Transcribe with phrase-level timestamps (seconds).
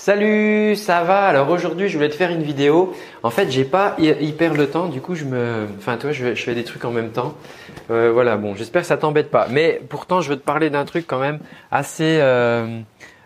[0.00, 1.24] Salut, ça va?
[1.24, 2.94] Alors aujourd'hui, je voulais te faire une vidéo.
[3.24, 6.54] En fait, j'ai pas hyper le temps, du coup, je me, enfin, toi, je, fais
[6.54, 7.34] des trucs en même temps.
[7.90, 9.48] Euh, voilà, bon, j'espère que ça t'embête pas.
[9.50, 11.40] Mais pourtant, je veux te parler d'un truc quand même
[11.72, 12.78] assez, euh,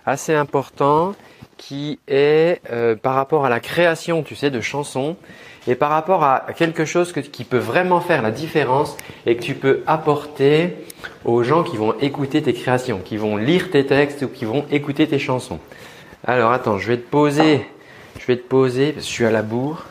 [0.06, 1.14] assez important,
[1.58, 5.16] qui est euh, par rapport à la création, tu sais, de chansons,
[5.68, 8.96] et par rapport à quelque chose qui peut vraiment faire la différence
[9.26, 10.74] et que tu peux apporter
[11.26, 14.64] aux gens qui vont écouter tes créations, qui vont lire tes textes ou qui vont
[14.70, 15.60] écouter tes chansons.
[16.24, 17.66] Alors attends, je vais te poser,
[18.20, 19.86] je vais te poser, parce que je suis à la bourre.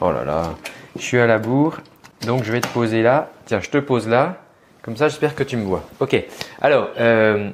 [0.00, 0.54] Oh là là,
[0.96, 1.78] je suis à la bourre.
[2.24, 3.30] Donc je vais te poser là.
[3.46, 4.36] Tiens, je te pose là.
[4.82, 5.82] Comme ça, j'espère que tu me vois.
[5.98, 6.16] Ok.
[6.62, 7.50] Alors, euh,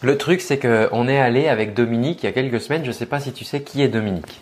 [0.00, 2.82] le truc, c'est qu'on est allé avec Dominique il y a quelques semaines.
[2.82, 4.40] Je ne sais pas si tu sais qui est Dominique.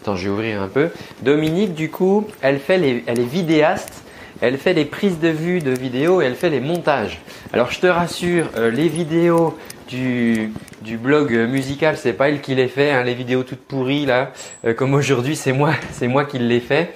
[0.00, 0.88] Attends, je vais ouvrir un peu.
[1.20, 4.02] Dominique, du coup, elle fait elle est vidéaste.
[4.40, 7.20] Elle fait les prises de vue de vidéos et elle fait les montages.
[7.54, 9.56] Alors je te rassure, euh, les vidéos
[9.88, 10.50] du,
[10.98, 12.90] blog musical, c'est pas elle qui les fait.
[12.90, 14.32] Hein, les vidéos toutes pourries là,
[14.64, 16.92] euh, comme aujourd'hui, c'est moi, c'est moi qui les fais.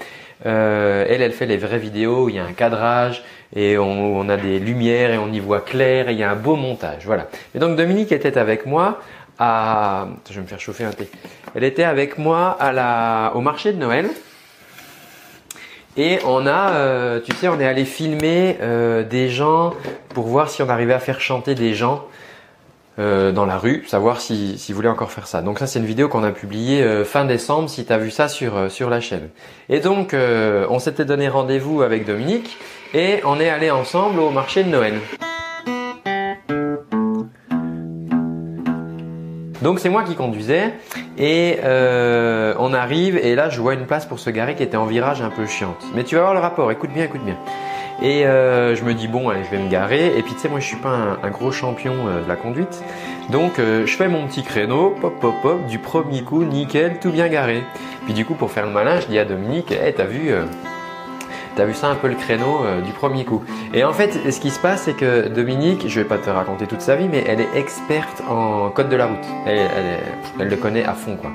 [0.47, 2.29] Euh, elle, elle fait les vraies vidéos.
[2.29, 3.23] Il y a un cadrage
[3.55, 6.09] et on, on, a des lumières et on y voit clair.
[6.09, 7.05] Et il y a un beau montage.
[7.05, 7.29] Voilà.
[7.55, 9.01] Et donc Dominique était avec moi
[9.39, 10.09] à.
[10.29, 11.11] Je vais me faire chauffer un thé.
[11.55, 12.57] Elle était avec moi
[13.35, 14.09] au marché de Noël.
[15.97, 19.75] Et on a, euh, tu sais, on est allé filmer euh, des gens
[20.15, 22.07] pour voir si on arrivait à faire chanter des gens
[22.99, 25.43] euh, dans la rue, savoir si, voulaient encore faire ça.
[25.43, 28.11] Donc ça c'est une vidéo qu'on a publiée euh, fin décembre si tu as vu
[28.11, 29.31] ça sur, euh, sur la chaîne.
[29.69, 32.59] Et donc on s'était donné rendez-vous avec Dominique
[32.93, 34.95] et on est allé ensemble au marché de Noël.
[39.63, 40.75] Donc c'est moi qui conduisais
[41.17, 44.87] et on arrive et là je vois une place pour se garer qui était en
[44.87, 45.87] virage un peu chiante.
[45.95, 47.37] Mais tu vas voir le rapport, écoute bien, écoute bien.
[48.03, 50.17] Et euh, je me dis bon allez je vais me garer.
[50.17, 52.83] Et puis tu sais moi je suis pas un, gros champion euh, de la conduite.
[53.31, 57.11] Donc euh, je fais mon petit créneau pop pop pop du premier coup nickel tout
[57.11, 57.63] bien garé.
[58.05, 60.33] Puis du coup pour faire le malin je dis à Dominique hey, t'as vu
[61.61, 63.45] T'as vu ça un peu le créneau du premier coup.
[63.75, 66.67] Et en fait, ce qui se passe, c'est que Dominique, je vais pas te raconter
[66.67, 69.27] toute sa vie, mais elle est experte en code de la route.
[69.47, 71.31] Elle, le connaît à fond, quoi.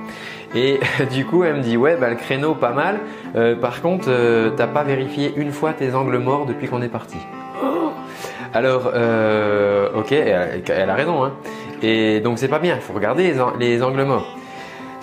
[0.55, 0.79] Et
[1.13, 3.01] du coup, elle me dit ouais, bah, le créneau pas mal.
[3.35, 6.89] Euh, par contre, euh, t'as pas vérifié une fois tes angles morts depuis qu'on est
[6.89, 7.17] parti.
[8.55, 11.23] Alors, euh, ok, elle, a raison.
[11.23, 11.33] Hein.
[11.83, 12.73] Et donc c'est pas bien.
[12.73, 14.25] Il faut regarder les, angles morts.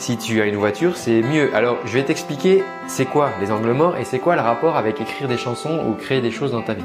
[0.02, 1.54] Si tu as une voiture, c'est mieux.
[1.54, 5.00] Alors, je vais t'expliquer c'est quoi les angles morts et c'est quoi le rapport avec
[5.00, 6.82] écrire des chansons ou créer des choses dans ta vie.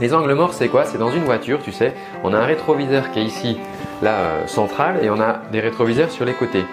[0.00, 0.86] Les angles morts, c'est quoi?
[0.86, 1.92] C'est dans une voiture, tu sais,
[2.22, 3.58] on a un rétroviseur qui est ici,
[4.00, 6.64] là, central, et on a des rétroviseurs sur les côtés.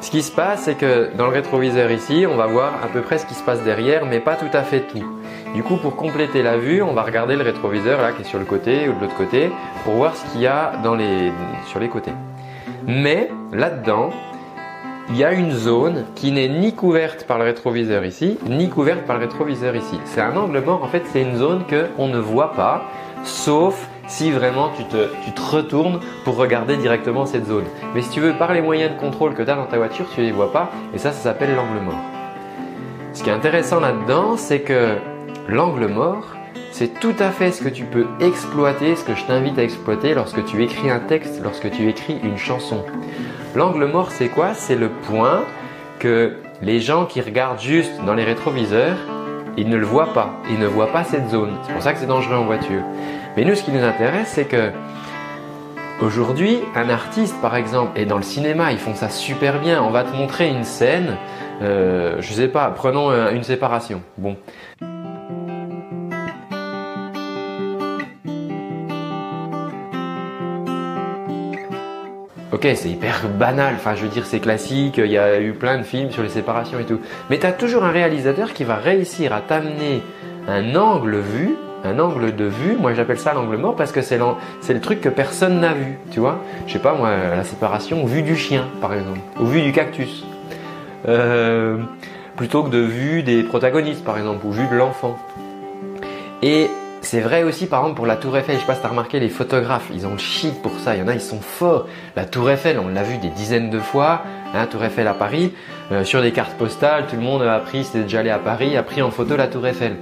[0.00, 3.02] Ce qui se passe, c'est que dans le rétroviseur ici, on va voir à peu
[3.02, 5.04] près ce qui se passe derrière, mais pas tout à fait tout.
[5.54, 8.38] Du coup, pour compléter la vue, on va regarder le rétroviseur là qui est sur
[8.38, 9.50] le côté ou de l'autre côté
[9.84, 10.72] pour voir ce qu'il y a
[11.66, 12.12] sur les côtés.
[12.86, 14.08] Mais là-dedans,
[15.10, 19.06] il y a une zone qui n'est ni couverte par le rétroviseur ici, ni couverte
[19.06, 19.98] par le rétroviseur ici.
[20.04, 22.84] C'est un angle mort, en fait, c'est une zone qu'on ne voit pas,
[23.24, 27.64] sauf si vraiment tu te, tu te retournes pour regarder directement cette zone.
[27.94, 30.06] Mais si tu veux, par les moyens de contrôle que tu as dans ta voiture,
[30.14, 32.00] tu ne les vois pas et ça, ça s'appelle l'angle mort.
[33.12, 34.94] Ce qui est intéressant là-dedans, c'est que
[35.48, 36.36] l'angle mort,
[36.72, 40.14] c'est tout à fait ce que tu peux exploiter, ce que je t'invite à exploiter
[40.14, 42.84] lorsque tu écris un texte, lorsque tu écris une chanson.
[43.54, 44.54] L'angle mort, c'est quoi?
[44.54, 45.42] C'est le point
[45.98, 48.96] que les gens qui regardent juste dans les rétroviseurs,
[49.56, 50.30] ils ne le voient pas.
[50.48, 51.52] Ils ne voient pas cette zone.
[51.64, 52.82] C'est pour ça que c'est dangereux en voiture.
[53.36, 54.70] Mais nous, ce qui nous intéresse, c'est que
[56.00, 59.82] aujourd'hui, un artiste, par exemple, est dans le cinéma, ils font ça super bien.
[59.82, 61.16] On va te montrer une scène,
[61.62, 64.02] euh, je sais pas, prenons une séparation.
[64.16, 64.36] Bon.
[72.62, 75.78] Ok, c'est hyper banal, enfin je veux dire c'est classique, il y a eu plein
[75.78, 77.00] de films sur les séparations et tout.
[77.30, 80.02] Mais tu as toujours un réalisateur qui va réussir à t'amener
[80.46, 84.18] un angle vu un angle de vue, moi j'appelle ça l'angle mort parce que c'est
[84.18, 86.44] le truc que personne n'a vu, tu vois.
[86.66, 90.26] Je sais pas moi, la séparation vue du chien par exemple, ou vue du cactus.
[91.08, 91.78] Euh,
[92.36, 95.18] plutôt que de vue des protagonistes par exemple, ou vue de l'enfant.
[96.42, 96.68] Et
[97.02, 98.90] c'est vrai aussi par exemple pour la tour Eiffel, je sais pas si tu as
[98.90, 101.40] remarqué les photographes, ils ont le chic pour ça, il y en a ils sont
[101.40, 101.86] forts.
[102.14, 105.14] La tour Eiffel, on l'a vu des dizaines de fois, la hein, tour Eiffel à
[105.14, 105.52] Paris,
[105.92, 108.76] euh, sur des cartes postales, tout le monde a pris, c'était déjà allé à Paris,
[108.76, 109.96] a pris en photo la tour Eiffel.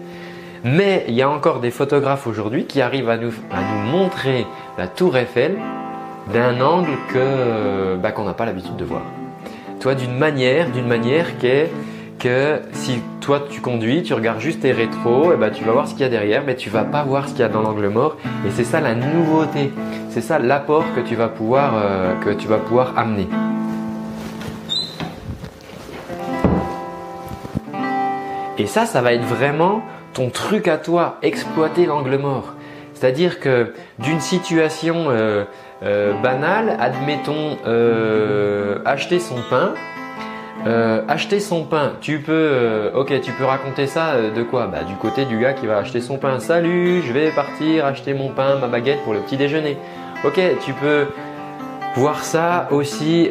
[0.65, 3.33] Mais il y a encore des photographes aujourd'hui qui arrivent à nous,
[3.91, 4.47] montrer
[4.77, 5.57] la tour Eiffel
[6.33, 9.03] d'un angle que bah, qu'on n'a pas l'habitude de voir.
[9.81, 11.71] Toi, d'une manière, d'une manière qui est
[12.19, 15.93] que si toi tu conduis, tu regardes juste tes rétros, et tu vas voir ce
[15.93, 17.89] qu'il y a derrière, mais tu vas pas voir ce qu'il y a dans l'angle
[17.89, 18.17] mort.
[18.47, 19.73] Et c'est ça la nouveauté,
[20.11, 23.29] c'est ça l'apport que tu vas pouvoir, euh, que tu vas pouvoir amener.
[28.59, 29.83] Et ça, ça va être vraiment
[30.15, 32.55] ton truc à toi, exploiter l'angle mort.
[32.95, 35.45] C'est-à-dire que d'une situation euh,
[35.85, 37.57] euh, banale, admettons
[38.85, 39.75] acheter son pain,
[41.09, 44.67] acheter son pain, tu peux, ok, tu peux raconter ça de quoi?
[44.67, 46.39] Bah du côté du gars qui va acheter son pain.
[46.39, 49.79] Salut, je vais partir acheter mon pain, ma baguette pour le petit déjeuner.
[50.25, 51.07] Ok, tu peux
[51.97, 53.31] voir ça aussi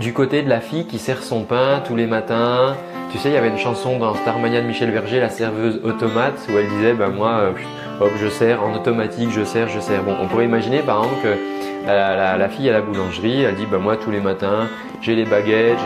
[0.00, 2.76] du côté de la fille qui sert son pain tous les matins.
[3.12, 6.34] Tu sais, il y avait une chanson dans Starmania de Michel Berger, la serveuse automate,
[6.48, 7.52] où elle disait, bah moi
[8.00, 10.02] hop, je sers en automatique, je sers, je sers.
[10.02, 11.54] Bon, on pourrait imaginer par exemple que
[11.86, 14.68] la, fille à la boulangerie, elle dit bah moi tous les matins,
[15.00, 15.78] j'ai les baguettes,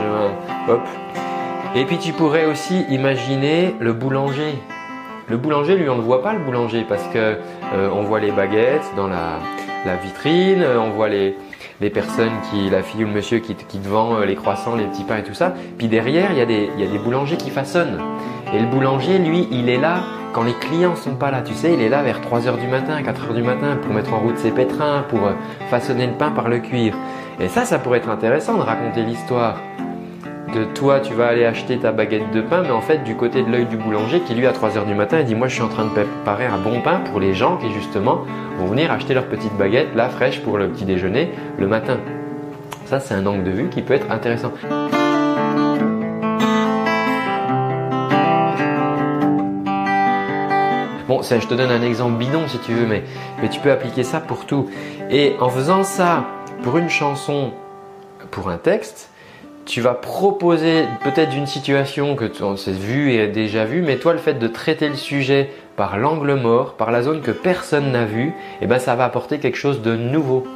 [0.68, 0.80] hop.
[1.74, 4.54] Et puis tu pourrais aussi imaginer le boulanger.
[5.28, 7.18] Le boulanger, lui, on ne voit pas le boulanger parce que
[7.74, 9.38] euh, on voit les baguettes dans la,
[10.02, 11.36] vitrine, on voit les,
[11.82, 14.74] les personnes qui, la fille ou le monsieur qui, qui te vend euh, les croissants,
[14.74, 15.52] les petits pains et tout ça.
[15.76, 18.00] Puis derrière, il y a des boulangers qui façonnent.
[18.54, 20.00] Et le boulanger, lui, il est là
[20.38, 23.02] quand les clients sont pas là, tu sais, il est là vers 3h du matin,
[23.02, 25.32] 4h du matin pour mettre en route ses pétrins, pour euh,
[25.68, 26.94] façonner le pain par le cuir.
[27.40, 29.56] Et ça, ça pourrait être intéressant de raconter l'histoire
[30.54, 33.42] de toi, tu vas aller acheter ta baguette de pain, mais en fait, du côté
[33.42, 35.62] de l'œil du boulanger qui, lui, à 3h du matin, il dit Moi, je suis
[35.64, 38.20] en train de préparer un bon pain pour les gens qui, justement,
[38.60, 41.98] vont venir acheter leur petite baguette, là, fraîche, pour le petit déjeuner le matin.
[42.84, 44.52] Ça, c'est un angle de vue qui peut être intéressant.
[51.08, 53.02] Bon, je te donne un exemple bidon si tu veux, mais,
[53.48, 54.68] tu peux appliquer ça pour tout.
[55.10, 56.26] Et en faisant ça
[56.62, 57.52] pour une chanson,
[58.30, 59.08] pour un texte,
[59.64, 64.12] tu vas proposer peut-être d'une situation que tu as vu et déjà vue, mais toi,
[64.12, 68.04] le fait de traiter le sujet par l'angle mort, par la zone que personne n'a
[68.04, 70.46] vue, eh ben, ça va apporter quelque chose de nouveau.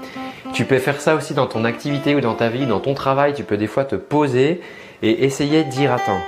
[0.52, 3.32] Tu peux faire ça aussi dans ton activité ou dans ta vie, dans ton travail.
[3.32, 4.60] Tu peux des fois te poser
[5.02, 6.20] et essayer de dire attends,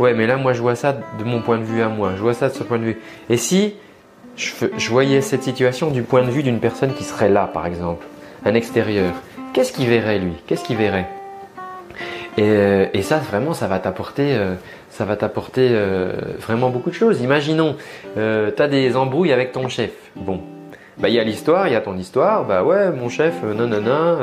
[0.00, 2.12] ouais, mais là, moi, je vois ça de mon point de vue à moi.
[2.16, 2.98] Je vois ça de ce point de vue.
[3.28, 3.74] Et si
[4.36, 8.06] je, voyais cette situation du point de vue d'une personne qui serait là, par exemple,
[8.44, 9.12] un extérieur,
[9.52, 10.32] qu'est-ce qu'il verrait, lui?
[10.46, 11.06] Qu'est-ce qu'il verrait?
[12.38, 14.54] Euh, et, ça, vraiment, ça va t'apporter, euh,
[15.58, 17.20] euh, vraiment beaucoup de choses.
[17.20, 17.76] Imaginons,
[18.14, 19.90] tu as des embrouilles avec ton chef.
[20.16, 20.40] Bon,
[20.98, 23.66] bah il y a l'histoire, il y a ton histoire, bah ouais, mon chef, non
[23.66, 24.18] non non,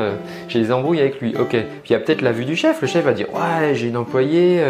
[0.47, 1.49] j'ai des embrouilles avec lui, ok.
[1.49, 3.87] Puis il y a peut-être la vue du chef, le chef va dire ouais j'ai
[3.87, 4.61] une employée,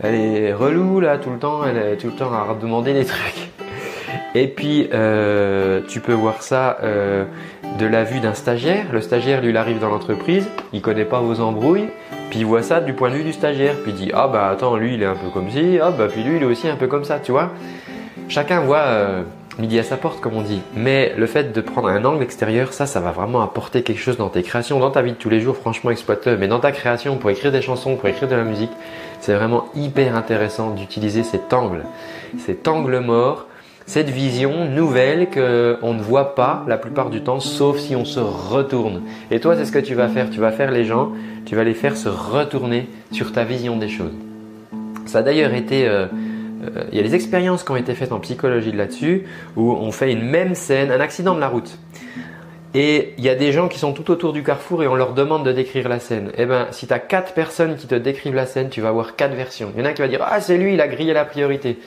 [0.00, 3.04] elle est relou là tout le temps, elle est tout le temps à demander des
[3.04, 3.50] trucs.
[4.34, 7.24] Et puis euh, tu peux voir ça euh,
[7.78, 8.86] de la vue d'un stagiaire.
[8.92, 11.88] Le stagiaire lui il arrive dans l'entreprise, il connaît pas vos embrouilles,
[12.30, 14.76] puis il voit ça du point de vue du stagiaire, puis dit ah bah attends
[14.76, 16.76] lui il est un peu comme ci, ah bah puis lui il est aussi un
[16.76, 17.50] peu comme ça, tu vois.
[18.28, 19.22] Chacun voit euh,
[19.58, 20.60] midi à sa porte comme on dit.
[20.76, 24.16] Mais le fait de prendre un angle extérieur, ça, ça va vraiment apporter quelque chose
[24.16, 26.36] dans tes créations, dans ta vie de tous les jours, franchement exploite-le.
[26.36, 28.70] Mais dans ta création, pour écrire des chansons, pour écrire de la musique,
[29.20, 31.84] c'est vraiment hyper intéressant d'utiliser cet angle,
[32.38, 33.46] cet angle mort,
[33.86, 38.04] cette vision nouvelle que on ne voit pas la plupart du temps, sauf si on
[38.04, 39.02] se retourne.
[39.30, 40.28] Et toi, c'est ce que tu vas faire.
[40.28, 41.12] Tu vas faire les gens,
[41.46, 44.12] tu vas les faire se retourner sur ta vision des choses.
[45.06, 46.06] Ça a d'ailleurs été euh,
[46.92, 49.24] il y a des expériences qui ont été faites en psychologie là-dessus
[49.56, 51.78] où on fait une même scène, un accident de la route.
[52.74, 55.14] Et il y a des gens qui sont tout autour du carrefour et on leur
[55.14, 56.30] demande de décrire la scène.
[56.36, 59.16] Eh ben, si tu as quatre personnes qui te décrivent la scène, tu vas avoir
[59.16, 59.72] quatre versions.
[59.74, 61.78] Il y en a qui va dire Ah, c'est lui, il a grillé la priorité.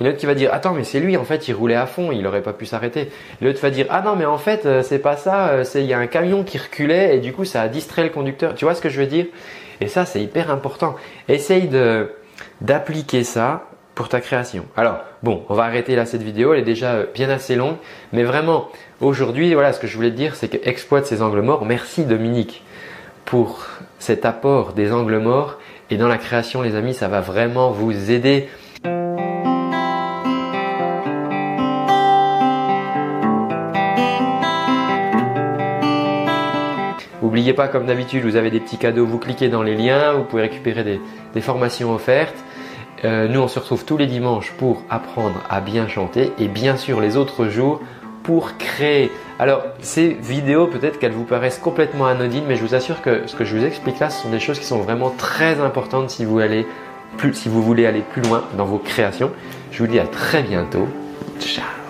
[0.00, 1.48] Il y en a un autre qui va dire Attends, mais c'est lui, en fait,
[1.48, 3.10] il roulait à fond, il n'aurait pas pu s'arrêter.
[3.42, 5.86] L'autre va dire Ah non, mais en fait, euh, c'est pas ça, euh, c'est il
[5.86, 8.54] y a un camion qui reculait et du coup, ça a distrait le conducteur.
[8.54, 9.26] Tu vois ce que je veux dire?
[9.82, 10.96] Et ça, c'est hyper important.
[11.28, 12.10] Essaye de
[12.62, 14.64] d'appliquer ça pour ta création.
[14.76, 17.76] Alors, bon, on va arrêter là cette vidéo, elle est déjà euh, bien assez longue,
[18.12, 18.68] mais vraiment,
[19.00, 21.64] aujourd'hui, voilà, ce que je voulais te dire, c'est que exploite ces angles morts.
[21.64, 22.62] Merci Dominique
[23.24, 23.66] pour
[23.98, 25.58] cet apport des angles morts.
[25.90, 28.48] Et dans la création, les amis, ça va vraiment vous aider.
[37.20, 40.24] N'oubliez pas, comme d'habitude, vous avez des petits cadeaux, vous cliquez dans les liens, vous
[40.24, 41.00] pouvez récupérer des,
[41.34, 42.36] des formations offertes.
[43.04, 46.76] Euh, nous, on se retrouve tous les dimanches pour apprendre à bien chanter et bien
[46.76, 47.80] sûr les autres jours
[48.22, 49.10] pour créer.
[49.38, 53.34] Alors, ces vidéos, peut-être qu'elles vous paraissent complètement anodines, mais je vous assure que ce
[53.34, 56.24] que je vous explique là, ce sont des choses qui sont vraiment très importantes si
[56.24, 56.40] vous,
[57.32, 59.32] si vous voulez aller plus loin dans vos créations.
[59.72, 60.86] Je vous dis à très bientôt.
[61.40, 61.81] Ciao